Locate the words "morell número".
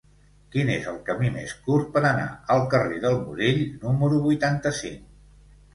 3.29-4.25